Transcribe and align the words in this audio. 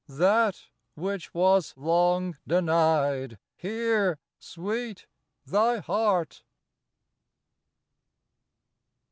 That 0.09 0.63
which 0.95 1.31
was 1.31 1.75
long 1.77 2.35
denied 2.47 3.37
Here, 3.55 4.17
Sweet, 4.39 5.05
thy 5.45 5.77
heart. 5.77 6.41